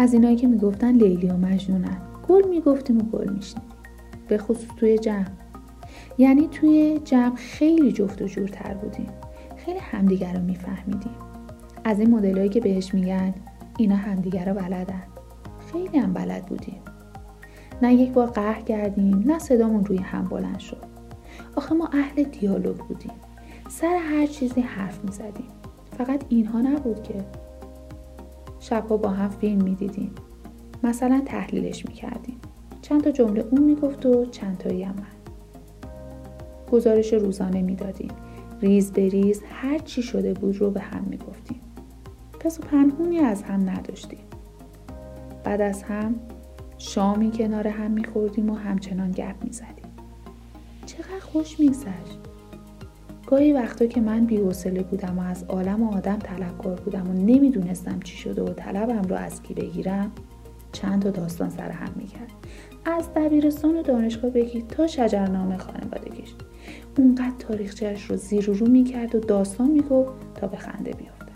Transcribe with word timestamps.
از 0.00 0.12
اینایی 0.12 0.36
که 0.36 0.46
می‌گفتن 0.46 0.92
لیلی 0.92 1.26
و 1.26 1.36
مجنونن. 1.36 1.96
گل 2.28 2.48
می‌گفتیم 2.48 2.98
و 2.98 3.02
گل 3.02 3.32
میشنیم. 3.32 3.64
به 4.28 4.38
خصوص 4.38 4.68
توی 4.76 4.98
جمع. 4.98 5.26
یعنی 6.18 6.48
توی 6.48 7.00
جمع 7.04 7.34
خیلی 7.34 7.92
جفت 7.92 8.22
و 8.22 8.26
جورتر 8.26 8.74
بودیم. 8.74 9.06
خیلی 9.56 9.78
همدیگر 9.78 10.32
رو 10.32 10.42
میفهمیدیم. 10.42 11.14
از 11.84 12.00
این 12.00 12.10
مدلایی 12.10 12.48
که 12.48 12.60
بهش 12.60 12.94
میگن 12.94 13.34
اینا 13.78 13.96
همدیگر 13.96 14.44
رو 14.44 14.54
بلدن. 14.54 15.02
خیلی 15.72 15.98
هم 15.98 16.12
بلد 16.12 16.46
بودیم. 16.46 16.80
نه 17.82 17.94
یک 17.94 18.12
بار 18.12 18.26
قهر 18.26 18.60
کردیم 18.60 19.22
نه 19.26 19.38
صدامون 19.38 19.84
روی 19.84 19.98
هم 19.98 20.24
بلند 20.24 20.58
شد. 20.58 20.84
آخه 21.56 21.74
ما 21.74 21.88
اهل 21.92 22.22
دیالوگ 22.22 22.76
بودیم. 22.76 23.12
سر 23.68 23.96
هر 23.96 24.26
چیزی 24.26 24.60
حرف 24.60 25.04
می 25.04 25.12
زدیم. 25.12 25.48
فقط 25.98 26.24
اینها 26.28 26.60
نبود 26.60 27.02
که 27.02 27.14
شبها 28.60 28.96
با 28.96 29.08
هم 29.08 29.28
فیلم 29.28 29.62
می 29.62 29.74
دیدیم. 29.74 30.14
مثلا 30.82 31.22
تحلیلش 31.26 31.86
می 31.86 31.94
کردیم. 31.94 32.36
چند 32.82 33.04
تا 33.04 33.10
جمله 33.10 33.44
اون 33.50 33.62
می 33.62 33.74
گفت 33.74 34.06
و 34.06 34.26
چند 34.26 34.58
تایی 34.58 34.82
هم 34.82 34.94
من. 34.94 35.32
گزارش 36.72 37.12
روزانه 37.12 37.62
می 37.62 37.74
دادیم. 37.74 38.10
ریز 38.60 38.92
به 38.92 39.08
ریز 39.08 39.42
هر 39.50 39.78
چی 39.78 40.02
شده 40.02 40.34
بود 40.34 40.56
رو 40.56 40.70
به 40.70 40.80
هم 40.80 41.04
می 41.04 41.16
گفتیم. 41.16 41.60
پس 42.40 42.60
و 42.60 42.62
پنهونی 42.62 43.18
از 43.18 43.42
هم 43.42 43.70
نداشتیم. 43.70 44.24
بعد 45.44 45.60
از 45.60 45.82
هم 45.82 46.14
شامی 46.78 47.30
کنار 47.30 47.68
هم 47.68 47.90
می 47.90 48.04
خوردیم 48.04 48.50
و 48.50 48.54
همچنان 48.54 49.10
گپ 49.10 49.44
می 49.44 49.52
زدیم. 49.52 49.90
چقدر 50.86 51.20
خوش 51.20 51.60
می 51.60 51.72
گاهی 53.30 53.52
وقتا 53.52 53.86
که 53.86 54.00
من 54.00 54.26
بی‌حوصله 54.26 54.82
بودم 54.82 55.18
و 55.18 55.22
از 55.22 55.44
عالم 55.44 55.82
و 55.82 55.96
آدم 55.96 56.16
طلبکار 56.16 56.80
بودم 56.80 57.10
و 57.10 57.12
نمی‌دونستم 57.12 58.00
چی 58.00 58.16
شده 58.16 58.42
و 58.42 58.52
طلبم 58.52 59.02
رو 59.02 59.16
از 59.16 59.42
کی 59.42 59.54
بگیرم 59.54 60.12
چند 60.72 61.02
تا 61.02 61.10
داستان 61.10 61.50
سر 61.50 61.70
هم 61.70 61.92
می‌کرد. 61.96 62.30
از 62.84 63.14
دبیرستان 63.16 63.76
و 63.76 63.82
دانشگاه 63.82 64.30
بگیر 64.30 64.64
تا 64.68 64.86
شجرنامه 64.86 65.56
خانوادگیش. 65.56 66.34
اونقدر 66.98 67.34
تاریخچهش 67.38 68.04
رو 68.04 68.16
زیر 68.16 68.50
و 68.50 68.54
رو 68.54 68.68
می‌کرد 68.68 69.14
و 69.14 69.20
داستان 69.20 69.70
می‌گفت 69.70 70.12
تا 70.34 70.46
به 70.46 70.56
خنده 70.56 70.90
بیافتم 70.90 71.26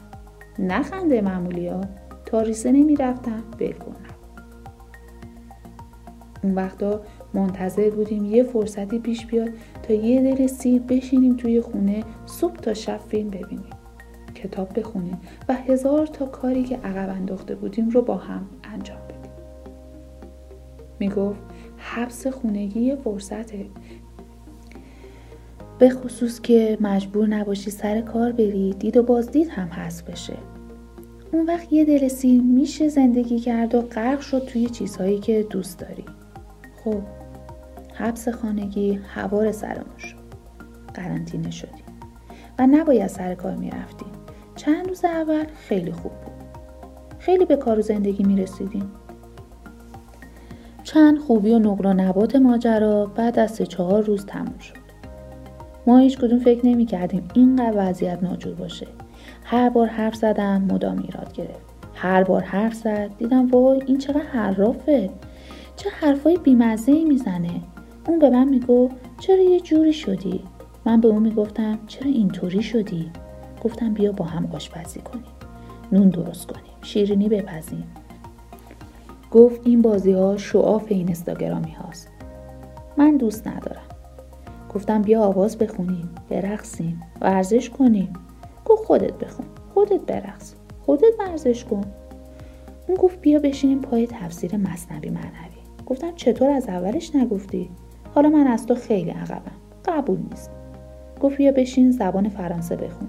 نه 0.59 0.83
خنده 0.83 1.21
معمولی 1.21 1.69
ها 1.69 1.81
تا 2.27 2.43
ریسه 2.43 2.73
نمی‌رفتم 2.73 3.43
بلکن 3.59 3.95
اون 6.43 6.55
وقتا 6.55 7.01
منتظر 7.35 7.91
بودیم 7.91 8.25
یه 8.25 8.43
فرصتی 8.43 8.99
پیش 8.99 9.27
بیاد 9.27 9.49
تا 9.83 9.95
یه 9.95 10.35
دل 10.35 10.47
سیر 10.47 10.83
بشینیم 10.83 11.37
توی 11.37 11.61
خونه 11.61 12.05
صبح 12.27 12.57
تا 12.57 12.75
شب 12.75 12.99
فیلم 13.09 13.31
ببینیم 13.31 13.71
کتاب 14.35 14.79
بخونیم 14.79 15.21
و 15.49 15.55
هزار 15.55 16.07
تا 16.07 16.27
کاری 16.27 16.65
که 16.65 16.77
عقب 16.77 17.09
انداخته 17.09 17.55
بودیم 17.55 17.89
رو 17.89 18.03
با 18.03 18.17
هم 18.17 18.47
انجام 18.65 18.99
بدیم. 19.09 19.33
می‌گفت 20.99 21.41
حبس 21.77 22.27
خونگی 22.27 22.81
یه 22.81 22.97
فرصته. 22.97 23.67
به 25.79 25.91
خصوص 25.91 26.41
که 26.41 26.79
مجبور 26.81 27.27
نباشی 27.27 27.71
سر 27.71 28.01
کار 28.01 28.33
بری 28.33 28.75
دید 28.79 28.97
و 28.97 29.03
بازدید 29.03 29.49
هم 29.49 29.69
هست 29.69 30.11
بشه. 30.11 30.37
اون 31.33 31.47
وقت 31.47 31.73
یه 31.73 31.85
دل 31.85 32.09
سیر 32.09 32.43
میشه 32.43 32.89
زندگی 32.89 33.39
کرد 33.39 33.75
و 33.75 33.81
غرق 33.81 34.21
شد 34.21 34.45
توی 34.45 34.67
چیزهایی 34.67 35.19
که 35.19 35.47
دوست 35.51 35.79
داری. 35.79 36.05
خب 36.85 37.01
حبس 37.95 38.29
خانگی 38.29 39.01
هوار 39.15 39.53
سرمون 39.53 39.99
شد 39.99 40.17
قرنطینه 40.95 41.51
شدیم. 41.51 41.85
و 42.59 42.67
نباید 42.67 43.07
سر 43.07 43.35
کار 43.35 43.57
می‌رفتیم. 43.57 44.09
چند 44.57 44.89
روز 44.89 45.05
اول 45.05 45.45
خیلی 45.69 45.93
خوب 45.93 46.13
بود. 46.13 46.35
خیلی 47.19 47.45
به 47.45 47.57
کار 47.57 47.79
و 47.79 47.83
زندگی 47.83 48.25
می‌رسیدیم. 48.25 48.93
چند 50.83 51.19
خوبی 51.19 51.51
و 51.51 51.59
نقل 51.59 51.87
و 51.87 51.93
نبات 51.93 52.37
ماجرا 52.37 53.07
بعد 53.07 53.39
از 53.39 53.51
سه 53.51 53.67
چهار 53.67 54.03
روز 54.03 54.27
تموم 54.27 54.59
شد. 54.59 54.85
ما 55.87 55.99
هیچ 55.99 56.19
کدوم 56.19 56.39
فکر 56.39 56.67
نمی 56.67 56.87
کردیم 56.87 57.29
اینقدر 57.35 57.75
وضعیت 57.77 58.23
ناجور 58.23 58.55
باشه. 58.55 58.87
هر 59.45 59.69
بار 59.69 59.87
حرف 59.87 60.15
زدم 60.15 60.63
مدام 60.63 60.99
ایراد 60.99 61.33
گرفت. 61.33 61.65
هر 61.95 62.25
بار 62.25 62.43
حرف 62.43 62.75
زد 62.75 63.11
دیدم 63.19 63.51
وای 63.51 63.83
این 63.87 63.99
چقدر 63.99 64.23
حرافه. 64.23 65.11
چه 65.77 65.91
حرفای 65.91 66.37
بیمزه 66.37 66.93
ای 66.93 67.05
می‌زنه. 67.05 67.61
اون 68.09 68.19
به 68.19 68.31
من 68.31 68.49
میگو 68.49 68.91
چرا 69.19 69.43
یه 69.43 69.61
جوری 69.61 69.93
شدی؟ 69.93 70.41
من 70.85 71.01
به 71.01 71.09
اون 71.09 71.23
می‌گفتم 71.23 71.79
چرا 71.87 72.11
اینطوری 72.11 72.63
شدی؟ 72.63 73.11
گفتم 73.65 73.95
بیا 73.95 74.13
با 74.13 74.25
هم 74.25 74.49
آشپزی 74.53 75.01
کنیم. 75.01 75.25
نون 75.93 76.09
درست 76.09 76.47
کنیم 76.47 76.73
شیرینی 76.83 77.29
بپزیم. 77.29 77.85
گفت 79.31 79.61
این 79.65 79.83
بازی 79.83 80.13
ها 80.13 80.37
شعاف 80.37 80.85
این 80.89 81.11
استاگرامی 81.11 81.73
هاست. 81.73 82.09
من 82.97 83.17
دوست 83.17 83.47
ندارم. 83.47 83.83
گفتم 84.75 85.03
بیا 85.03 85.23
آواز 85.23 85.59
بخونیم 85.59 86.11
برقصیم 86.29 87.03
ورزش 87.21 87.71
کنیم. 87.71 88.13
گفت 88.65 88.85
خودت 88.85 89.13
بخون 89.13 89.47
خودت 89.75 90.01
برقص 90.01 90.55
خودت 90.87 91.19
ورزش 91.19 91.65
کن. 91.65 91.85
اون 92.89 92.97
گفت 92.97 93.21
بیا 93.21 93.39
بشینیم 93.39 93.81
پای 93.81 94.07
تفسیر 94.07 94.57
مصنبی 94.57 95.11
معنوی. 95.11 95.55
گفتم 95.87 96.15
چطور 96.15 96.51
از 96.51 96.69
اولش 96.69 97.15
نگفتی؟ 97.15 97.71
حالا 98.15 98.29
من 98.29 98.47
از 98.47 98.67
تو 98.67 98.75
خیلی 98.75 99.11
عقبم. 99.11 99.53
قبول 99.85 100.19
نیست. 100.31 100.51
گفت 101.21 101.37
بیا 101.37 101.53
بشین 101.53 101.91
زبان 101.91 102.29
فرانسه 102.29 102.77
بخون. 102.77 103.09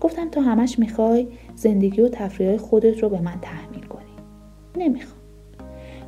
گفتم 0.00 0.30
تو 0.30 0.40
همش 0.40 0.78
می‌خوای 0.78 1.28
زندگی 1.54 2.00
و 2.00 2.08
تفریح 2.08 2.56
خودت 2.56 3.02
رو 3.02 3.08
به 3.08 3.20
من 3.20 3.40
تحمیل 3.42 3.84
کنی. 3.84 4.04
نمی‌خوام. 4.76 5.20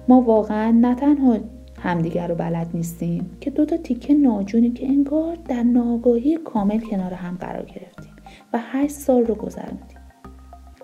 ما 0.08 0.20
واقعا 0.20 0.70
نه 0.70 0.94
تنها 0.94 1.36
همدیگر 1.82 2.28
رو 2.28 2.34
بلد 2.34 2.70
نیستیم 2.74 3.30
که 3.40 3.50
دو 3.50 3.64
تا 3.64 3.76
تیکه 3.76 4.14
ناجونی 4.14 4.70
که 4.70 4.86
انگار 4.86 5.36
در 5.48 5.62
ناگاهی 5.62 6.36
کامل 6.36 6.80
کنار 6.80 7.14
هم 7.14 7.36
قرار 7.36 7.64
گرفتیم 7.64 8.12
و 8.52 8.58
هشت 8.62 8.94
سال 8.94 9.26
رو 9.26 9.34
گذروندیم. 9.34 9.98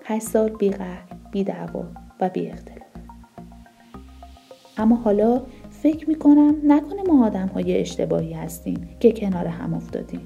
هشت 0.05 0.25
سال 0.25 0.49
بی 0.49 0.69
قهر 0.69 1.03
و 2.21 2.29
بی 2.29 2.47
اختلاف 2.47 2.85
اما 4.77 4.95
حالا 4.95 5.41
فکر 5.85 6.09
می‌کنم 6.09 6.55
نکنه 6.63 7.03
ما 7.03 7.25
آدم 7.25 7.47
های 7.47 7.81
اشتباهی 7.81 8.33
هستیم 8.33 8.89
که 8.99 9.11
کنار 9.11 9.47
هم 9.47 9.73
افتادیم 9.73 10.21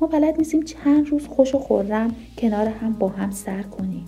ما 0.00 0.06
بلد 0.06 0.38
نیستیم 0.38 0.62
چند 0.62 1.08
روز 1.08 1.26
خوش 1.26 1.54
و 1.54 1.58
خورم 1.58 2.14
کنار 2.38 2.66
هم 2.66 2.92
با 2.92 3.08
هم 3.08 3.30
سر 3.30 3.62
کنیم 3.62 4.06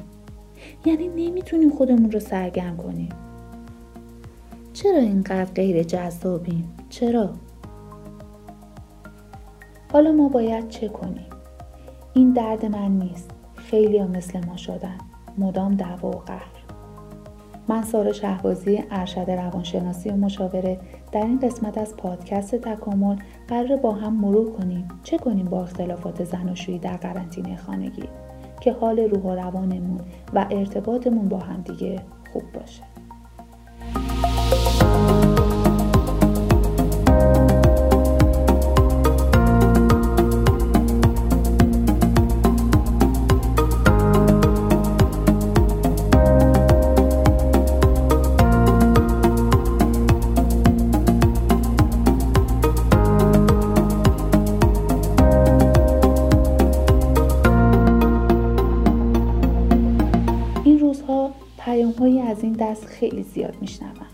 یعنی 0.85 1.09
نمی‌تونیم 1.09 1.71
خودمون 1.71 2.11
رو 2.11 2.21
سرگرم 2.21 2.77
کنیم 2.77 3.09
چرا 4.73 4.99
اینقدر 4.99 5.53
غیر 5.53 5.83
جذابیم؟ 5.83 6.75
چرا؟ 6.89 7.31
حالا 9.93 10.13
ما 10.13 10.29
باید 10.29 10.69
چه 10.69 10.89
کنیم؟ 10.89 11.31
این 12.15 12.33
درد 12.33 12.67
من 12.67 12.91
نیست. 12.91 13.31
خیلی 13.55 13.99
ها 13.99 14.07
مثل 14.07 14.47
ما 14.47 14.57
شدن. 14.57 14.99
مدام 15.39 15.75
دعوا 15.75 16.11
و 16.11 16.21
قهر. 16.21 16.58
من 17.69 17.83
سارا 17.83 18.12
شهبازی 18.12 18.84
ارشد 18.91 19.31
روانشناسی 19.31 20.09
و 20.09 20.16
مشاوره 20.16 20.81
در 21.13 21.22
این 21.22 21.39
قسمت 21.39 21.78
از 21.78 21.97
پادکست 21.97 22.54
تکامل 22.54 23.16
قرار 23.48 23.77
با 23.77 23.92
هم 23.92 24.21
مرور 24.21 24.53
کنیم. 24.53 24.89
چه 25.03 25.19
کنیم 25.19 25.47
با 25.47 25.63
اختلافات 25.63 26.25
زناشویی 26.25 26.78
در 26.78 26.97
قرنطینه 26.97 27.57
خانگی؟ 27.57 28.04
که 28.60 28.72
حال 28.72 28.98
روح 28.98 29.22
و 29.22 29.34
روانمون 29.34 30.01
و 30.34 30.47
ارتباطمون 30.51 31.28
با 31.28 31.39
همدیگه 31.39 32.03
خوب 32.33 32.42
باشه. 32.54 32.97
خیلی 62.86 63.22
زیاد 63.22 63.56
میشنوم 63.60 64.06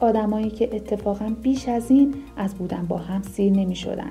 آدمایی 0.00 0.50
که 0.50 0.76
اتفاقا 0.76 1.36
بیش 1.42 1.68
از 1.68 1.90
این 1.90 2.14
از 2.36 2.54
بودن 2.54 2.86
با 2.88 2.96
هم 2.96 3.22
سیر 3.22 3.52
نمی 3.52 3.76
شدن. 3.76 4.10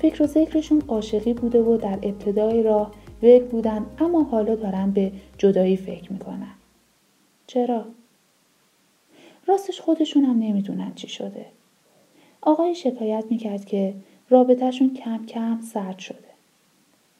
فکر 0.00 0.22
و 0.22 0.26
ذکرشون 0.26 0.82
عاشقی 0.88 1.34
بوده 1.34 1.62
و 1.62 1.76
در 1.76 1.98
ابتدای 2.02 2.62
راه 2.62 2.92
وک 3.22 3.42
بودن 3.42 3.86
اما 3.98 4.22
حالا 4.22 4.54
دارن 4.54 4.90
به 4.90 5.12
جدایی 5.38 5.76
فکر 5.76 6.12
می‌کنن. 6.12 6.54
چرا؟ 7.46 7.84
راستش 9.46 9.80
خودشون 9.80 10.24
هم 10.24 10.38
نمی‌دونن 10.38 10.92
چی 10.94 11.08
شده. 11.08 11.46
آقای 12.42 12.74
شکایت 12.74 13.24
می‌کرد 13.30 13.64
که 13.64 13.94
رابطهشون 14.30 14.94
کم 14.94 15.26
کم 15.26 15.60
سرد 15.60 15.98
شده. 15.98 16.18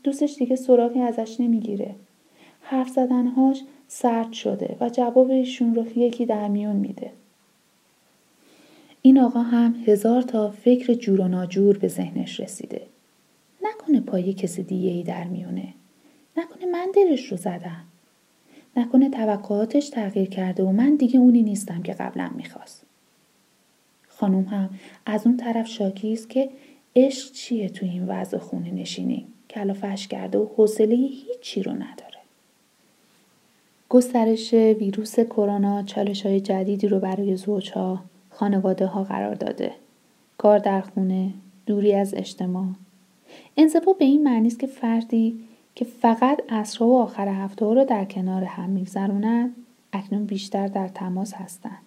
دوستش 0.05 0.35
دیگه 0.35 0.57
سراغی 0.57 1.01
ازش 1.01 1.41
نمی‌گیره. 1.41 1.95
حرف 2.63 2.89
زدنهاش 2.89 3.63
سرد 3.89 4.33
شده 4.33 4.77
و 4.81 4.89
جواب 4.89 5.31
ایشون 5.31 5.75
رو 5.75 5.99
یکی 5.99 6.27
در 6.27 6.49
میون 6.49 6.77
میده. 6.77 7.11
این 9.03 9.19
آقا 9.19 9.41
هم 9.41 9.75
هزار 9.87 10.23
تا 10.23 10.51
فکر 10.51 10.95
جور 10.95 11.21
و 11.21 11.29
ناجور 11.29 11.79
به 11.79 11.89
ذهنش 11.89 12.41
رسیده. 12.41 12.83
نکنه 13.63 14.01
پای 14.01 14.33
کسی 14.33 14.63
دیگه 14.63 14.91
ای 14.91 15.03
در 15.03 15.25
میونه. 15.25 15.69
نکنه 16.37 16.67
من 16.67 16.89
دلش 16.95 17.27
رو 17.27 17.37
زدم. 17.37 17.85
نکنه 18.77 19.11
توقعاتش 19.11 19.89
تغییر 19.89 20.29
کرده 20.29 20.63
و 20.63 20.73
من 20.73 20.97
دیگه 20.97 21.19
اونی 21.19 21.43
نیستم 21.43 21.83
که 21.83 21.93
قبلا 21.93 22.31
می‌خواست. 22.37 22.83
خانوم 24.09 24.45
هم 24.45 24.71
از 25.07 25.27
اون 25.27 25.37
طرف 25.37 25.67
شاکی 25.67 26.13
است 26.13 26.31
که 26.31 26.51
عشق 26.97 27.33
چیه 27.33 27.69
تو 27.69 27.87
این 27.87 28.09
وضع 28.09 28.39
خونه 28.39 28.71
نشینی 28.71 29.27
کلافش 29.51 30.09
کرده 30.09 30.39
و 30.39 30.47
حوصله 30.57 30.95
هیچی 30.95 31.63
رو 31.63 31.73
نداره. 31.73 32.12
گسترش 33.93 34.55
ویروس 34.55 35.21
کرونا 35.21 35.83
چالش 35.83 36.27
های 36.27 36.41
جدیدی 36.41 36.89
رو 36.89 36.99
برای 36.99 37.37
زوجها 37.37 38.01
خانواده 38.31 38.87
ها 38.87 39.05
قرار 39.05 39.35
داده. 39.35 39.73
کار 40.39 40.59
در 40.59 40.81
خونه، 40.81 41.31
دوری 41.67 41.95
از 41.95 42.15
اجتماع. 42.15 42.67
انزوا 43.57 43.93
به 43.93 44.05
این 44.05 44.23
معنی 44.23 44.49
است 44.49 44.59
که 44.59 44.67
فردی 44.67 45.45
که 45.75 45.85
فقط 45.85 46.41
عصرها 46.49 46.87
و 46.87 46.99
آخر 46.99 47.29
هفته 47.29 47.65
رو 47.65 47.85
در 47.85 48.05
کنار 48.05 48.45
هم 48.45 48.71
میگذرونند 48.71 49.57
اکنون 49.93 50.25
بیشتر 50.25 50.67
در 50.67 50.89
تماس 50.89 51.35
هستند. 51.35 51.83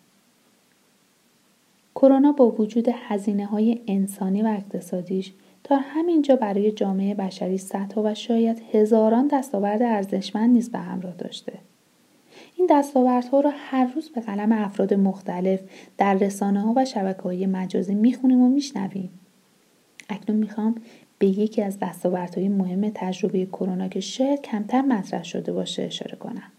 کرونا 1.96 2.32
با 2.32 2.50
وجود 2.52 2.90
هزینه 3.08 3.46
های 3.46 3.82
انسانی 3.88 4.42
و 4.42 4.48
اقتصادیش 4.48 5.34
تا 5.64 5.78
همینجا 5.78 6.36
برای 6.36 6.72
جامعه 6.72 7.16
بشری 7.16 7.58
صدها 7.58 8.02
و 8.04 8.14
شاید 8.14 8.62
هزاران 8.72 9.28
دستاورد 9.28 9.82
ارزشمند 9.82 10.50
نیز 10.50 10.72
به 10.72 10.80
همراه 10.80 11.14
داشته. 11.14 11.54
این 12.58 12.68
دستاوردها 12.70 13.40
رو 13.40 13.52
هر 13.54 13.92
روز 13.96 14.10
به 14.10 14.22
قلم 14.22 14.52
افراد 14.52 14.94
مختلف 14.94 15.60
در 15.98 16.14
رسانه 16.14 16.62
ها 16.62 16.74
و 16.76 16.86
شبکه 16.86 17.22
های 17.22 17.46
مجازی 17.46 17.96
می‌خونیم 17.96 18.42
و 18.42 18.50
میشنویم. 18.50 19.10
اکنون 20.10 20.38
می‌خوام 20.38 20.76
به 21.20 21.28
یکی 21.28 21.62
از 21.62 21.80
دستاوردهای 21.80 22.50
مهم 22.50 22.92
تجربه 22.96 23.46
کرونا 23.46 23.88
که 23.88 24.00
شاید 24.00 24.42
کمتر 24.42 24.82
مطرح 24.82 25.24
شده 25.24 25.54
باشه 25.54 25.84
اشاره 25.84 26.18
کنم. 26.18 26.52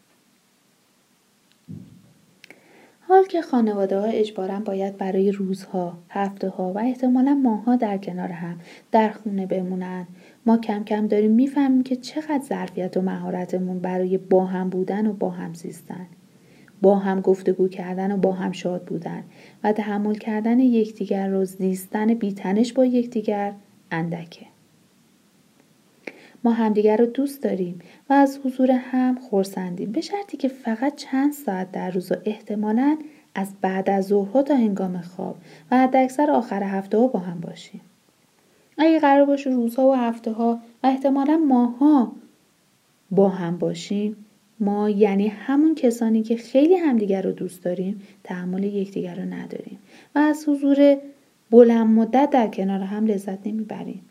حال 3.08 3.24
که 3.24 3.42
خانواده 3.42 3.98
ها 3.98 4.04
اجبارا 4.04 4.60
باید 4.60 4.96
برای 4.96 5.32
روزها، 5.32 5.98
هفته 6.08 6.48
ها 6.48 6.72
و 6.72 6.78
احتمالا 6.78 7.34
ماها 7.34 7.76
در 7.76 7.98
کنار 7.98 8.28
هم 8.28 8.58
در 8.92 9.10
خونه 9.10 9.46
بمونن. 9.46 10.06
ما 10.46 10.58
کم 10.58 10.84
کم 10.84 11.06
داریم 11.06 11.30
می‌فهمیم 11.30 11.82
که 11.82 11.96
چقدر 11.96 12.42
ظرفیت 12.44 12.96
و 12.96 13.02
مهارتمون 13.02 13.78
برای 13.78 14.18
با 14.18 14.44
هم 14.44 14.70
بودن 14.70 15.06
و 15.06 15.12
با 15.12 15.30
هم 15.30 15.54
زیستن. 15.54 16.06
با 16.82 16.96
هم 16.96 17.20
گفتگو 17.20 17.68
کردن 17.68 18.12
و 18.12 18.16
با 18.16 18.32
هم 18.32 18.52
شاد 18.52 18.84
بودن 18.84 19.22
و 19.64 19.72
تحمل 19.72 20.14
کردن 20.14 20.60
یکدیگر 20.60 21.28
رو 21.28 21.44
زیستن 21.44 22.14
بیتنش 22.14 22.72
با 22.72 22.84
یکدیگر 22.84 23.52
اندکه. 23.90 24.46
ما 26.46 26.52
همدیگر 26.52 26.96
رو 26.96 27.06
دوست 27.06 27.42
داریم 27.42 27.78
و 28.10 28.12
از 28.12 28.38
حضور 28.44 28.70
هم 28.70 29.14
خورسندیم 29.14 29.92
به 29.92 30.00
شرطی 30.00 30.36
که 30.36 30.48
فقط 30.48 30.96
چند 30.96 31.32
ساعت 31.32 31.72
در 31.72 31.90
روز 31.90 32.12
و 32.12 32.14
احتمالا 32.24 32.96
از 33.34 33.48
بعد 33.60 33.90
از 33.90 34.06
ظهرها 34.06 34.42
تا 34.42 34.54
هنگام 34.54 35.00
خواب 35.00 35.36
و 35.70 35.78
حداکثر 35.78 36.30
آخر 36.30 36.62
هفته 36.62 36.98
ها 36.98 37.06
با 37.06 37.18
هم 37.18 37.40
باشیم. 37.40 37.80
اگه 38.78 38.98
قرار 38.98 39.24
باشه 39.24 39.50
روزها 39.50 39.88
و 39.88 39.94
هفته 39.94 40.32
ها 40.32 40.60
و 40.82 40.86
احتمالا 40.86 41.36
ماها 41.36 42.12
با 43.10 43.28
هم 43.28 43.58
باشیم 43.58 44.16
ما 44.60 44.90
یعنی 44.90 45.28
همون 45.28 45.74
کسانی 45.74 46.22
که 46.22 46.36
خیلی 46.36 46.74
همدیگر 46.74 47.22
رو 47.22 47.32
دوست 47.32 47.64
داریم 47.64 48.02
تحمل 48.24 48.64
یکدیگر 48.64 49.14
رو 49.14 49.24
نداریم 49.24 49.78
و 50.14 50.18
از 50.18 50.48
حضور 50.48 50.96
بلند 51.50 51.86
مدت 51.86 52.30
در 52.30 52.48
کنار 52.48 52.80
هم 52.80 53.06
لذت 53.06 53.46
نمی‌بریم. 53.46 54.02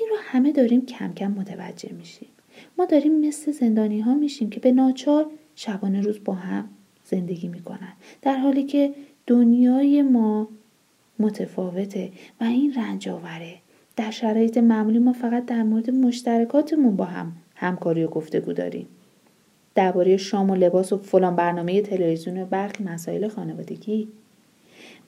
این 0.00 0.08
رو 0.10 0.16
همه 0.20 0.52
داریم 0.52 0.86
کم 0.86 1.12
کم 1.12 1.30
متوجه 1.30 1.92
میشیم. 1.92 2.28
ما 2.78 2.84
داریم 2.84 3.28
مثل 3.28 3.52
زندانی 3.52 4.00
ها 4.00 4.14
میشیم 4.14 4.50
که 4.50 4.60
به 4.60 4.72
ناچار 4.72 5.26
شبانه 5.54 6.00
روز 6.00 6.24
با 6.24 6.34
هم 6.34 6.68
زندگی 7.04 7.48
می‌کنن. 7.48 7.92
در 8.22 8.36
حالی 8.36 8.62
که 8.62 8.94
دنیای 9.26 10.02
ما 10.02 10.48
متفاوته 11.18 12.10
و 12.40 12.44
این 12.44 12.74
رنج 12.74 13.08
آوره 13.08 13.54
در 13.96 14.10
شرایط 14.10 14.58
معمولی 14.58 14.98
ما 14.98 15.12
فقط 15.12 15.46
در 15.46 15.62
مورد 15.62 15.90
مشترکاتمون 15.90 16.96
با 16.96 17.04
هم 17.04 17.32
همکاری 17.54 18.04
و 18.04 18.08
گفتگو 18.08 18.52
داریم. 18.52 18.86
درباره 19.74 20.16
شام 20.16 20.50
و 20.50 20.54
لباس 20.54 20.92
و 20.92 20.98
فلان 20.98 21.36
برنامه 21.36 21.82
تلویزیون 21.82 22.42
و 22.42 22.46
برخی 22.46 22.84
مسائل 22.84 23.28
خانوادگی. 23.28 24.08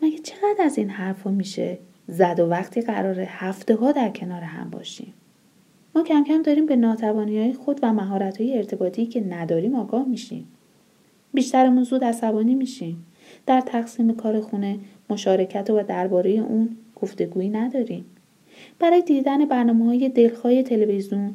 مگه 0.03 0.19
چقدر 0.19 0.65
از 0.65 0.79
این 0.79 0.91
حرفا 0.91 1.31
میشه 1.31 1.79
زد 2.09 2.41
و 2.41 2.47
وقتی 2.47 2.81
قرار 2.81 3.21
هفته 3.21 3.75
ها 3.75 3.93
در 3.93 4.09
کنار 4.09 4.41
هم 4.41 4.71
باشیم. 4.71 5.13
ما 5.95 6.03
کم 6.03 6.25
کم 6.25 6.43
داریم 6.43 6.67
به 6.67 6.77
ناتوانی 6.77 7.39
های 7.39 7.53
خود 7.53 7.81
و 7.83 7.93
مهارت 7.93 8.41
های 8.41 8.57
ارتباطی 8.57 9.07
که 9.07 9.21
نداریم 9.21 9.75
آگاه 9.75 10.09
میشیم. 10.09 10.49
بیشترمون 11.35 11.85
زود 11.85 12.05
عصبانی 12.05 12.55
میشیم. 12.55 13.07
در 13.47 13.61
تقسیم 13.61 14.15
کار 14.15 14.41
خونه 14.41 14.79
مشارکت 15.11 15.71
و 15.71 15.83
درباره 15.83 16.31
اون 16.31 16.77
گفتگویی 16.97 17.49
نداریم. 17.49 18.05
برای 18.79 19.03
دیدن 19.03 19.45
برنامه 19.45 19.85
های 19.85 20.09
دلخواه 20.09 20.63
تلویزیون 20.63 21.35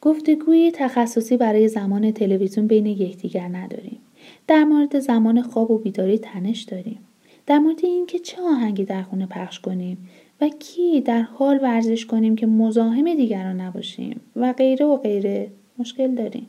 گفتگوی 0.00 0.72
تخصصی 0.74 1.36
برای 1.36 1.68
زمان 1.68 2.12
تلویزیون 2.12 2.66
بین 2.66 2.86
یکدیگر 2.86 3.48
نداریم. 3.48 3.98
در 4.46 4.64
مورد 4.64 4.98
زمان 4.98 5.42
خواب 5.42 5.70
و 5.70 5.78
بیداری 5.78 6.18
تنش 6.18 6.62
داریم. 6.62 6.98
در 7.46 7.58
مورد 7.58 7.84
اینکه 7.84 8.18
چه 8.18 8.42
آهنگی 8.42 8.84
در 8.84 9.02
خونه 9.02 9.26
پخش 9.26 9.60
کنیم 9.60 10.08
و 10.40 10.48
کی 10.48 11.00
در 11.00 11.22
حال 11.22 11.58
ورزش 11.62 12.06
کنیم 12.06 12.36
که 12.36 12.46
مزاحم 12.46 13.14
دیگران 13.14 13.60
نباشیم 13.60 14.20
و 14.36 14.52
غیره 14.52 14.86
و 14.86 14.96
غیره 14.96 15.50
مشکل 15.78 16.14
داریم. 16.14 16.46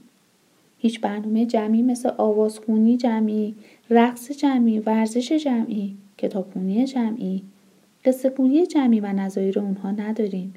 هیچ 0.77 1.01
برنامه 1.01 1.45
جمعی 1.45 1.81
مثل 1.81 2.09
آوازخونی 2.17 2.97
جمعی 2.97 3.55
رقص 3.89 4.31
جمعی 4.31 4.79
ورزش 4.79 5.31
جمعی 5.31 5.95
کتابخونی 6.17 6.85
جمعی 6.85 7.41
قصه 8.05 8.33
جمعی 8.69 8.99
و 8.99 9.13
نظایر 9.13 9.59
اونها 9.59 9.91
نداریم. 9.91 10.53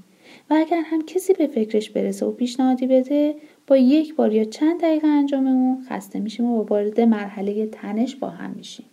و 0.50 0.54
اگر 0.54 0.82
هم 0.84 1.02
کسی 1.02 1.32
به 1.32 1.46
فکرش 1.46 1.90
برسه 1.90 2.26
و 2.26 2.32
پیشنهادی 2.32 2.86
بده 2.86 3.34
با 3.66 3.76
یک 3.76 4.14
بار 4.14 4.32
یا 4.32 4.44
چند 4.44 4.80
دقیقه 4.80 5.06
انجام 5.06 5.46
اون 5.46 5.84
خسته 5.88 6.20
میشیم 6.20 6.46
و 6.46 6.62
وارد 6.62 7.00
مرحله 7.00 7.66
تنش 7.66 8.16
با 8.16 8.28
هم 8.28 8.50
میشیم. 8.50 8.86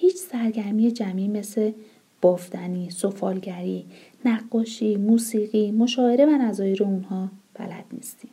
هیچ 0.00 0.16
سرگرمی 0.16 0.90
جمعی 0.90 1.28
مثل 1.28 1.72
بافتنی، 2.20 2.90
سفالگری، 2.90 3.84
نقاشی، 4.24 4.96
موسیقی، 4.96 5.70
مشاعره 5.70 6.26
و 6.26 6.30
نظایر 6.30 6.82
اونها 6.82 7.28
بلد 7.54 7.84
نیستیم. 7.92 8.30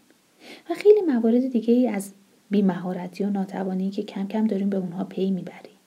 و 0.70 0.74
خیلی 0.74 1.02
موارد 1.02 1.52
دیگه 1.52 1.74
ای 1.74 1.88
از 1.88 2.12
بیمهارتی 2.50 3.24
و 3.24 3.30
ناتوانی 3.30 3.90
که 3.90 4.04
کم 4.04 4.28
کم 4.28 4.48
داریم 4.48 4.70
به 4.70 4.78
اونها 4.78 5.04
پی 5.04 5.32
می‌بریم. 5.32 5.78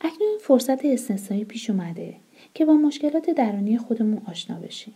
اکنون 0.00 0.38
فرصت 0.40 0.84
استثنایی 0.84 1.44
پیش 1.44 1.70
اومده 1.70 2.14
که 2.54 2.64
با 2.64 2.72
مشکلات 2.72 3.30
درونی 3.30 3.78
خودمون 3.78 4.22
آشنا 4.28 4.56
بشیم. 4.56 4.94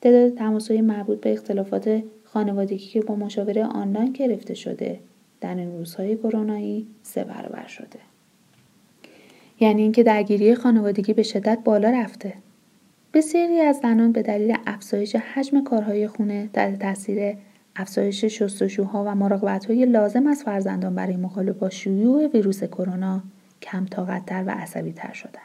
تعداد 0.00 0.34
تماسهای 0.34 0.80
مربوط 0.80 1.20
به 1.20 1.32
اختلافات 1.32 2.02
خانوادگی 2.24 2.86
که 2.86 3.00
با 3.00 3.16
مشاوره 3.16 3.64
آنلاین 3.64 4.12
گرفته 4.12 4.54
شده 4.54 5.00
در 5.40 5.54
این 5.54 5.72
روزهای 5.72 6.16
کرونایی 6.16 6.86
سه 7.02 7.24
برابر 7.24 7.66
شده. 7.66 7.98
یعنی 9.60 9.82
اینکه 9.82 10.02
درگیری 10.02 10.54
خانوادگی 10.54 11.12
به 11.12 11.22
شدت 11.22 11.58
بالا 11.64 11.90
رفته. 11.90 12.34
بسیاری 13.14 13.60
از 13.60 13.76
زنان 13.76 14.12
به 14.12 14.22
دلیل 14.22 14.56
افزایش 14.66 15.16
حجم 15.16 15.64
کارهای 15.64 16.08
خونه 16.08 16.50
در 16.52 16.76
تاثیر 16.76 17.36
افزایش 17.76 18.24
شستشوها 18.24 19.04
و 19.04 19.14
مراقبتهای 19.14 19.86
لازم 19.86 20.26
از 20.26 20.42
فرزندان 20.42 20.94
برای 20.94 21.16
مقابله 21.16 21.52
با 21.52 21.70
شیوع 21.70 22.26
ویروس 22.26 22.64
کرونا 22.64 23.22
کم 23.62 23.86
طاقتتر 23.86 24.44
و 24.46 24.50
عصبی 24.50 24.92
تر 24.92 25.12
شدن. 25.12 25.40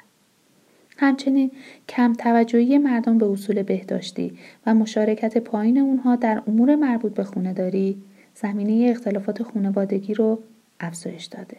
همچنین 0.98 1.52
کم 1.90 2.14
توجهی 2.14 2.78
مردم 2.78 3.18
به 3.18 3.32
اصول 3.32 3.64
بهداشتی 3.64 4.38
و 4.66 4.74
مشارکت 4.74 5.38
پایین 5.38 5.78
اونها 5.78 6.16
در 6.16 6.42
امور 6.48 6.76
مربوط 6.76 7.14
به 7.14 7.24
خونه 7.24 7.54
داری 7.54 8.02
زمینه 8.36 8.90
اختلافات 8.90 9.44
خانوادگی 9.44 10.14
رو 10.14 10.40
افزایش 10.80 11.26
داده. 11.26 11.58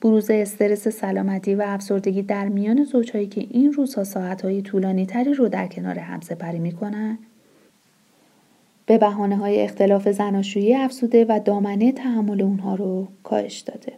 بروز 0.00 0.30
استرس 0.30 0.88
سلامتی 0.88 1.54
و 1.54 1.62
افسردگی 1.66 2.22
در 2.22 2.48
میان 2.48 2.84
زوجهایی 2.84 3.26
که 3.26 3.46
این 3.50 3.72
روزها 3.72 4.04
ساعتهای 4.04 4.62
طولانی 4.62 5.06
تری 5.06 5.34
رو 5.34 5.48
در 5.48 5.66
کنار 5.66 5.98
هم 5.98 6.20
سپری 6.20 6.58
می‌کنن 6.58 7.18
به 8.86 8.98
بحانه 8.98 9.36
های 9.36 9.60
اختلاف 9.60 10.08
زناشویی 10.08 10.74
افسوده 10.74 11.26
و 11.28 11.40
دامنه 11.44 11.92
تحمل 11.92 12.42
اونها 12.42 12.74
رو 12.74 13.08
کاهش 13.22 13.58
داده. 13.58 13.92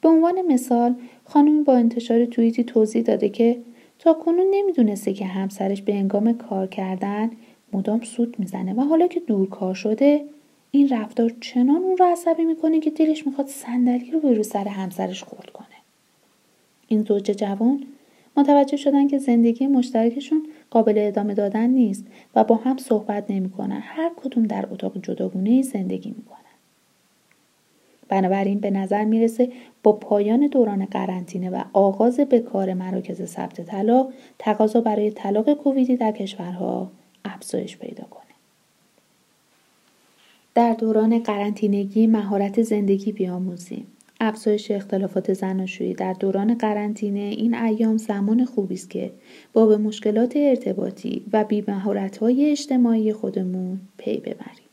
به 0.00 0.08
عنوان 0.08 0.42
مثال 0.48 0.94
خانم 1.24 1.64
با 1.64 1.76
انتشار 1.76 2.24
توییتی 2.24 2.64
توضیح 2.64 3.02
داده 3.02 3.28
که 3.28 3.58
تا 3.98 4.14
کنون 4.14 4.46
نمی‌دونسته 4.50 5.12
که 5.12 5.26
همسرش 5.26 5.82
به 5.82 5.94
انگام 5.94 6.32
کار 6.32 6.66
کردن 6.66 7.30
مدام 7.72 8.00
سود 8.00 8.38
می‌زنه 8.38 8.74
و 8.74 8.80
حالا 8.80 9.06
که 9.06 9.20
دورکار 9.20 9.74
شده 9.74 10.24
این 10.70 10.88
رفتار 10.88 11.32
چنان 11.40 11.82
اون 11.82 11.96
رو 11.96 12.04
عصبی 12.04 12.44
می‌کنه 12.44 12.80
که 12.80 12.90
دلش 12.90 13.26
می‌خواد 13.26 13.46
صندلی 13.46 14.10
رو 14.10 14.20
به 14.20 14.34
رو 14.34 14.42
سر 14.42 14.68
همسرش 14.68 15.22
خورد 15.22 15.50
کنه. 15.50 15.66
این 16.88 17.02
زوج 17.02 17.24
جوان 17.30 17.84
متوجه 18.36 18.76
شدن 18.76 19.08
که 19.08 19.18
زندگی 19.18 19.66
مشترکشون 19.66 20.46
قابل 20.70 20.94
ادامه 20.96 21.34
دادن 21.34 21.70
نیست 21.70 22.06
و 22.34 22.44
با 22.44 22.54
هم 22.54 22.76
صحبت 22.76 23.30
نمی‌کنن. 23.30 23.80
هر 23.82 24.10
کدوم 24.16 24.46
در 24.46 24.66
اتاق 24.70 25.02
جداگونه 25.02 25.62
زندگی 25.62 26.14
می‌کنن. 26.16 26.38
بنابراین 28.08 28.60
به 28.60 28.70
نظر 28.70 29.04
می‌رسه 29.04 29.52
با 29.82 29.92
پایان 29.92 30.46
دوران 30.46 30.84
قرنطینه 30.84 31.50
و 31.50 31.62
آغاز 31.72 32.20
به 32.20 32.38
کار 32.38 32.74
مراکز 32.74 33.22
ثبت 33.22 33.60
طلاق 33.60 34.12
تقاضا 34.38 34.80
برای 34.80 35.10
طلاق 35.10 35.54
کوویدی 35.54 35.96
در 35.96 36.12
کشورها 36.12 36.90
افزایش 37.34 37.76
پیدا 37.76 38.04
کنه. 38.04 38.22
در 40.54 40.72
دوران 40.72 41.18
قرنطینگی 41.18 42.06
مهارت 42.06 42.62
زندگی 42.62 43.12
بیاموزیم. 43.12 43.86
افزایش 44.20 44.70
اختلافات 44.70 45.32
زناشویی 45.32 45.94
در 45.94 46.12
دوران 46.12 46.54
قرنطینه 46.54 47.20
این 47.20 47.54
ایام 47.54 47.96
زمان 47.96 48.44
خوبی 48.44 48.74
است 48.74 48.90
که 48.90 49.10
با 49.52 49.66
به 49.66 49.76
مشکلات 49.76 50.32
ارتباطی 50.36 51.22
و 51.32 51.44
های 52.20 52.50
اجتماعی 52.50 53.12
خودمون 53.12 53.80
پی 53.96 54.16
ببریم. 54.16 54.68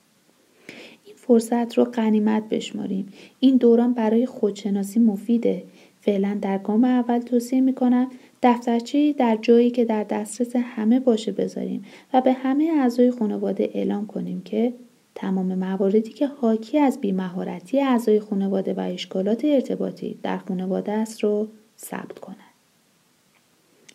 این 1.06 1.16
فرصت 1.16 1.78
رو 1.78 1.86
غنیمت 1.86 2.50
بشماریم. 2.50 3.14
این 3.40 3.58
دوران 3.58 3.94
برای 3.94 4.26
خودشناسی 4.26 5.00
مفیده. 5.00 5.64
فعلا 6.02 6.38
در 6.42 6.58
گام 6.58 6.84
اول 6.84 7.20
توصیه 7.20 7.62
می‌کنم 7.62 8.10
دفترچه 8.44 9.14
در 9.14 9.38
جایی 9.42 9.72
که 9.72 9.86
در 9.86 10.04
دسترس 10.04 10.56
همه 10.56 11.00
باشه 11.00 11.32
بذاریم 11.32 11.86
و 12.14 12.22
به 12.22 12.34
همه 12.34 12.72
اعضای 12.80 13.12
خانواده 13.12 13.70
اعلام 13.74 14.08
کنیم 14.08 14.42
که 14.42 14.74
تمام 15.16 15.56
مواردی 15.56 16.10
که 16.10 16.28
حاکی 16.28 16.80
از 16.80 17.02
بیمهارتی 17.02 17.82
اعضای 17.82 18.20
خانواده 18.20 18.74
و 18.74 18.80
اشکالات 18.80 19.46
ارتباطی 19.46 20.20
در 20.24 20.38
خانواده 20.38 20.92
است 20.92 21.24
رو 21.24 21.48
ثبت 21.80 22.20
کنند. 22.20 22.40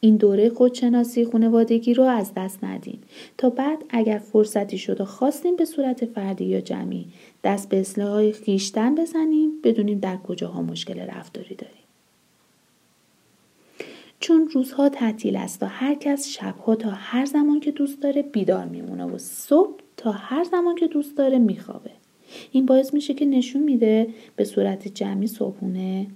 این 0.00 0.16
دوره 0.16 0.50
خودشناسی 0.50 1.24
خانوادگی 1.24 1.94
رو 1.94 2.04
از 2.04 2.32
دست 2.36 2.64
ندیم 2.64 3.02
تا 3.38 3.50
بعد 3.50 3.78
اگر 3.90 4.18
فرصتی 4.18 4.78
شد 4.78 5.00
و 5.00 5.04
خواستیم 5.04 5.56
به 5.56 5.64
صورت 5.64 6.04
فردی 6.04 6.44
یا 6.44 6.60
جمعی 6.60 7.06
دست 7.44 7.68
به 7.68 7.80
اصلاح 7.80 8.30
خیشتن 8.30 8.94
بزنیم 8.94 9.50
بدونیم 9.64 9.98
در 9.98 10.16
کجاها 10.16 10.62
مشکل 10.62 11.00
رفتاری 11.00 11.54
داریم. 11.54 11.79
چون 14.20 14.48
روزها 14.48 14.88
تعطیل 14.88 15.36
است 15.36 15.62
و 15.62 15.66
هر 15.66 15.94
کس 15.94 16.28
شبها 16.28 16.76
تا 16.76 16.90
هر 16.90 17.24
زمان 17.24 17.60
که 17.60 17.70
دوست 17.70 18.02
داره 18.02 18.22
بیدار 18.22 18.64
میمونه 18.64 19.04
و 19.04 19.18
صبح 19.18 19.80
تا 19.96 20.12
هر 20.12 20.44
زمان 20.44 20.74
که 20.74 20.86
دوست 20.86 21.16
داره 21.16 21.38
میخوابه. 21.38 21.90
این 22.52 22.66
باعث 22.66 22.94
میشه 22.94 23.14
که 23.14 23.24
نشون 23.24 23.62
میده 23.62 24.08
به 24.36 24.44
صورت 24.44 24.88
جمعی 24.88 25.26
صبحونه 25.26 26.06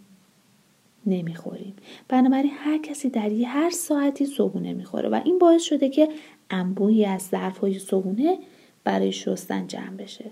نمی‌خوریم. 1.07 1.75
بنابراین 2.09 2.53
هر 2.55 2.79
کسی 2.79 3.09
در 3.09 3.33
یه 3.33 3.49
هر 3.49 3.71
ساعتی 3.71 4.27
صبحونه 4.27 4.73
می‌خوره 4.73 5.09
و 5.09 5.21
این 5.25 5.39
باعث 5.39 5.63
شده 5.63 5.89
که 5.89 6.09
انبوهی 6.51 7.05
از 7.05 7.23
ظرف 7.23 7.59
های 7.59 7.79
صبحونه 7.79 8.39
برای 8.85 9.13
شستن 9.13 9.67
جمع 9.67 9.97
بشه. 9.97 10.25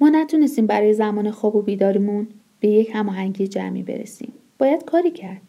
ما 0.00 0.08
نتونستیم 0.08 0.66
برای 0.66 0.94
زمان 0.94 1.30
خواب 1.30 1.56
و 1.56 1.62
بیداریمون 1.62 2.28
به 2.60 2.68
یک 2.68 2.90
هماهنگی 2.94 3.48
جمعی 3.48 3.82
برسیم. 3.82 4.32
باید 4.58 4.84
کاری 4.84 5.10
کرد. 5.10 5.40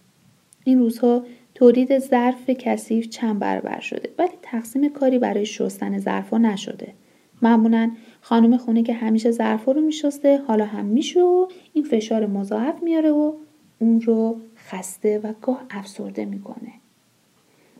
این 0.63 0.79
روزها 0.79 1.23
تولید 1.55 1.99
ظرف 1.99 2.49
کثیف 2.49 3.09
چند 3.09 3.39
برابر 3.39 3.79
شده 3.79 4.09
ولی 4.17 4.31
تقسیم 4.41 4.89
کاری 4.89 5.19
برای 5.19 5.45
شستن 5.45 5.97
ظرفها 5.97 6.37
نشده. 6.37 6.93
معمولا 7.41 7.91
خانم 8.21 8.57
خونه 8.57 8.83
که 8.83 8.93
همیشه 8.93 9.31
ظرفا 9.31 9.71
رو 9.71 9.81
میشسته 9.81 10.37
حالا 10.37 10.65
هم 10.65 10.85
میشه 10.85 11.21
و 11.21 11.47
این 11.73 11.83
فشار 11.83 12.25
مضاعف 12.25 12.83
میاره 12.83 13.11
و 13.11 13.33
اون 13.79 14.01
رو 14.01 14.39
خسته 14.57 15.19
و 15.19 15.33
گاه 15.41 15.65
افسرده 15.69 16.25
می‌کنه. 16.25 16.73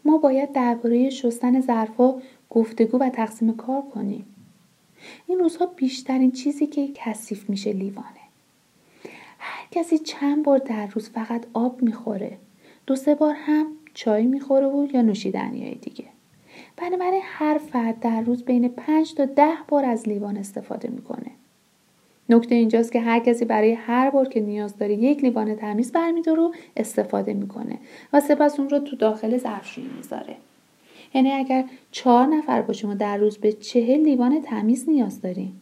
ما 0.05 0.17
باید 0.17 0.51
درباره 0.51 1.10
شستن 1.10 1.62
ظرفها 1.62 2.22
گفتگو 2.50 2.98
و 2.98 3.10
تقسیم 3.10 3.55
کار 3.55 3.81
کنیم. 3.81 4.25
این 5.27 5.39
روزها 5.39 5.65
بیشترین 5.65 6.31
چیزی 6.31 6.67
که 6.67 6.89
کثیف 6.96 7.50
میشه 7.50 7.74
لیوانه. 7.74 8.26
هر 9.50 9.68
کسی 9.72 9.98
چند 9.98 10.44
بار 10.44 10.58
در 10.58 10.88
روز 10.88 11.10
فقط 11.10 11.46
آب 11.54 11.82
می‌خوره 11.82 12.38
دو 12.88 12.96
سه 12.96 13.16
بار 13.16 13.36
هم 13.38 13.68
چای 13.94 14.25
می‌خوره 14.25 14.68
و 14.68 14.88
یا 14.94 15.01
نوشیدنی 15.01 15.75
دیگه. 15.75 16.06
بنابراین 16.77 17.22
هر 17.24 17.58
فرد 17.58 18.00
در 18.00 18.22
روز 18.22 18.44
بین 18.44 18.68
پنج 18.68 19.13
تا 19.13 19.25
ده 19.25 19.54
بار 19.68 19.86
از 19.86 20.10
لیوان 20.10 20.38
استفاده 20.38 20.89
می‌کنه. 20.89 21.32
نکته 22.30 22.56
اینجاست 22.56 22.92
که 22.92 23.00
هر 23.00 23.20
کسی 23.20 23.46
برای 23.46 23.74
هر 23.74 24.10
بار 24.10 24.27
که 24.27 24.39
نیاز 24.39 24.77
داره 24.77 24.94
یک 24.94 25.24
لیوان 25.24 25.56
تمیز 25.56 25.92
برمیداره 25.92 26.42
و 26.42 26.51
استفاده 26.77 27.34
می‌کنه 27.34 27.77
و 28.13 28.20
سپس 28.20 28.60
اون 28.60 28.70
رو 28.70 28.80
تو 28.80 28.96
داخل 28.96 29.38
ظرفشویی 29.38 29.89
می‌ذاره. 29.98 30.36
یعنی 31.13 31.32
اگر 31.32 31.66
چهار 31.92 32.27
نفر 32.27 32.62
باشیم 32.62 32.89
و 32.89 32.96
در 32.96 33.18
روز 33.18 33.38
به 33.38 33.51
چهل 33.51 34.00
لیوان 34.00 34.42
تمیز 34.42 34.89
نیاز 34.89 35.22
داریم 35.22 35.62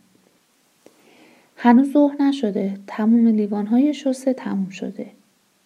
هنوز 1.55 1.93
ظهر 1.93 2.21
نشده. 2.21 2.73
تموم 2.87 3.27
لیوان 3.27 3.67
های 3.67 3.93
شسته 3.93 4.33
تموم 4.33 4.69
شده. 4.69 5.07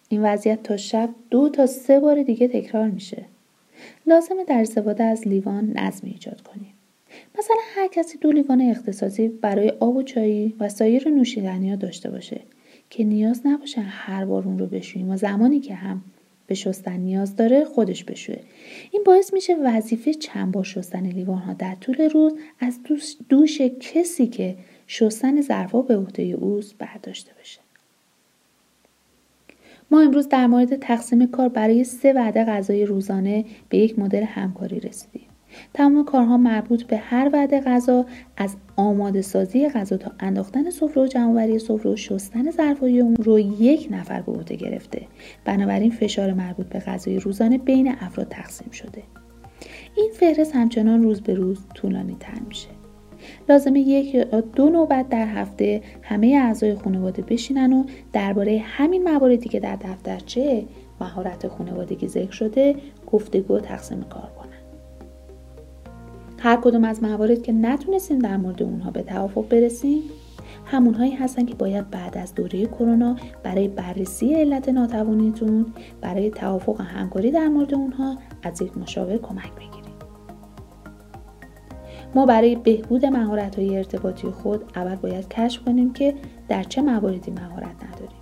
این 0.08 0.22
وضعیت 0.22 0.62
تا 0.62 0.76
شب 0.76 1.10
دو 1.30 1.48
تا 1.48 1.66
سه 1.66 2.00
بار 2.00 2.22
دیگه 2.22 2.48
تکرار 2.48 2.88
میشه. 2.88 3.24
لازمه 4.06 4.44
در 4.44 4.60
استفاده 4.60 5.04
از 5.04 5.28
لیوان 5.28 5.72
نظم 5.74 6.06
ایجاد 6.06 6.40
کنیم. 6.40 6.72
مثلا 7.38 7.56
هر 7.74 7.88
کسی 7.88 8.18
دو 8.18 8.32
لیوان 8.32 8.60
اختصاصی 8.60 9.28
برای 9.28 9.68
آب 9.70 9.96
و 9.96 10.02
چایی 10.02 10.54
و 10.60 10.68
سایر 10.68 11.08
نوشیدنی 11.08 11.70
ها 11.70 11.76
داشته 11.76 12.10
باشه 12.10 12.40
که 12.90 13.04
نیاز 13.04 13.40
نباشه 13.44 13.80
هر 13.80 14.24
بار 14.24 14.42
اون 14.44 14.58
رو 14.58 14.66
بشوییم 14.66 15.10
و 15.10 15.16
زمانی 15.16 15.60
که 15.60 15.74
هم 15.74 16.02
به 16.46 16.54
شستن 16.54 16.96
نیاز 16.96 17.36
داره 17.36 17.64
خودش 17.64 18.04
بشوه. 18.04 18.36
این 18.90 19.02
باعث 19.04 19.32
میشه 19.32 19.56
وظیفه 19.64 20.14
چند 20.14 20.52
بار 20.52 20.64
شستن 20.64 21.06
لیوان 21.06 21.38
ها 21.38 21.52
در 21.52 21.74
طول 21.74 22.00
روز 22.00 22.32
از 22.60 22.82
دوش, 22.82 23.16
دوش 23.28 23.60
کسی 23.60 24.26
که 24.26 24.56
شستن 24.92 25.40
ظرفها 25.40 25.82
به 25.82 25.96
عهده 25.96 26.22
اوست 26.22 26.78
برداشته 26.78 27.32
بشه. 27.40 27.60
ما 29.90 30.00
امروز 30.00 30.28
در 30.28 30.46
مورد 30.46 30.76
تقسیم 30.76 31.26
کار 31.26 31.48
برای 31.48 31.84
سه 31.84 32.12
وعده 32.12 32.44
غذای 32.44 32.86
روزانه 32.86 33.44
به 33.68 33.78
یک 33.78 33.98
مدل 33.98 34.22
همکاری 34.22 34.80
رسیدیم. 34.80 35.26
تمام 35.74 36.04
کارها 36.04 36.36
مربوط 36.36 36.82
به 36.82 36.96
هر 36.96 37.30
وعده 37.32 37.60
غذا 37.60 38.06
از 38.36 38.56
آماده 38.76 39.22
سازی 39.22 39.68
غذا 39.68 39.96
تا 39.96 40.12
انداختن 40.20 40.70
سفره 40.70 41.02
و 41.02 41.06
جمعآوری 41.06 41.58
سفره 41.58 41.92
و 41.92 41.96
شستن 41.96 42.50
ظرفهای 42.50 43.00
اون 43.00 43.16
رو 43.16 43.38
یک 43.38 43.88
نفر 43.90 44.20
به 44.20 44.32
عهده 44.32 44.56
گرفته. 44.56 45.06
بنابراین 45.44 45.90
فشار 45.90 46.32
مربوط 46.32 46.66
به 46.66 46.78
غذای 46.78 47.18
روزانه 47.18 47.58
بین 47.58 47.94
افراد 48.00 48.28
تقسیم 48.28 48.70
شده. 48.70 49.02
این 49.96 50.10
فهرست 50.14 50.54
همچنان 50.54 51.02
روز 51.02 51.20
به 51.20 51.34
روز 51.34 51.58
طولانی 51.74 52.16
تر 52.20 52.40
میشه. 52.48 52.79
لازمه 53.50 53.80
یک 53.80 54.14
یا 54.14 54.40
دو 54.40 54.68
نوبت 54.68 55.08
در 55.08 55.26
هفته 55.26 55.82
همه 56.02 56.40
اعضای 56.42 56.74
خانواده 56.74 57.22
بشینن 57.22 57.72
و 57.72 57.84
درباره 58.12 58.62
همین 58.64 59.04
مواردی 59.04 59.48
که 59.48 59.60
در 59.60 59.76
دفترچه 59.76 60.64
مهارت 61.00 61.48
خانوادگی 61.48 62.08
ذکر 62.08 62.30
شده 62.30 62.76
گفتگو 63.12 63.60
تقسیم 63.60 64.02
کار 64.02 64.30
کنن. 64.38 64.50
هر 66.38 66.56
کدوم 66.56 66.84
از 66.84 67.02
موارد 67.02 67.42
که 67.42 67.52
نتونستیم 67.52 68.18
در 68.18 68.36
مورد 68.36 68.62
اونها 68.62 68.90
به 68.90 69.02
توافق 69.02 69.48
برسیم 69.48 70.02
همونهایی 70.64 71.12
هستن 71.12 71.44
که 71.44 71.54
باید 71.54 71.90
بعد 71.90 72.18
از 72.18 72.34
دوره 72.34 72.66
کرونا 72.66 73.16
برای 73.42 73.68
بررسی 73.68 74.34
علت 74.34 74.68
ناتوانیتون 74.68 75.66
برای 76.00 76.30
توافق 76.30 76.80
همکاری 76.80 77.30
در 77.30 77.48
مورد 77.48 77.74
اونها 77.74 78.16
از 78.42 78.62
یک 78.62 78.78
مشاور 78.78 79.16
کمک 79.16 79.52
بگیریم 79.54 79.79
ما 82.14 82.26
برای 82.26 82.56
بهبود 82.56 83.06
مهارت 83.06 83.58
های 83.58 83.76
ارتباطی 83.76 84.30
خود 84.30 84.64
اول 84.76 84.94
باید 84.94 85.28
کشف 85.28 85.64
کنیم 85.64 85.92
که 85.92 86.14
در 86.48 86.62
چه 86.62 86.82
مواردی 86.82 87.30
مهارت 87.30 87.84
نداریم. 87.84 88.20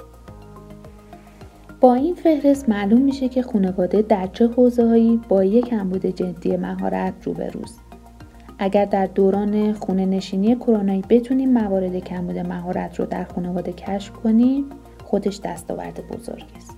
با 1.80 1.94
این 1.94 2.14
فهرست 2.14 2.68
معلوم 2.68 3.00
میشه 3.00 3.28
که 3.28 3.42
خانواده 3.42 4.02
در 4.02 4.26
چه 4.26 4.46
حوزه 4.46 4.86
هایی 4.88 5.20
با 5.28 5.44
یک 5.44 5.64
کمبود 5.64 6.06
جدی 6.06 6.56
مهارت 6.56 7.14
روبروست. 7.24 7.80
اگر 8.58 8.84
در 8.84 9.06
دوران 9.06 9.72
خونه 9.72 10.06
نشینی 10.06 10.54
کرونایی 10.56 11.02
بتونیم 11.08 11.52
موارد 11.52 11.96
کمبود 11.96 12.38
مهارت 12.38 13.00
رو 13.00 13.06
در 13.06 13.24
خانواده 13.24 13.72
کشف 13.72 14.12
کنیم 14.12 14.64
خودش 15.04 15.40
دستاورد 15.44 16.08
بزرگی 16.08 16.56
است 16.56 16.77